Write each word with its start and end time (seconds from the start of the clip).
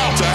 Gibraltar. 0.00 0.29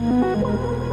Oh. 0.00 0.87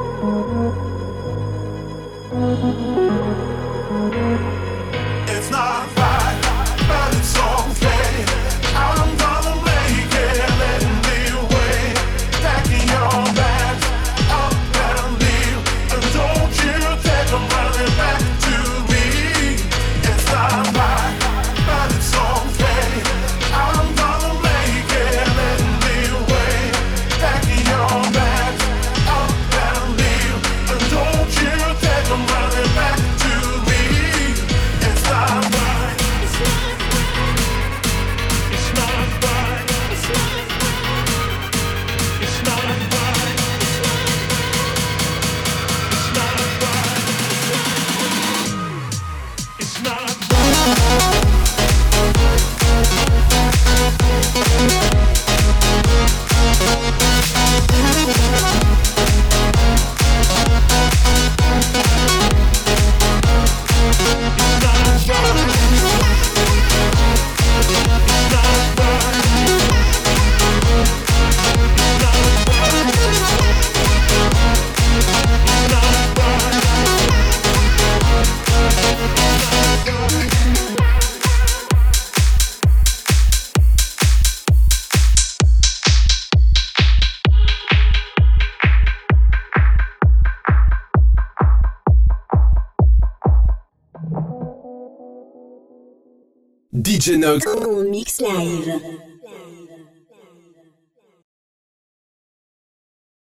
DJ 97.05 97.17
Nox. 97.19 97.45
En 97.45 97.83
mix 97.91 98.19
live. 98.19 99.14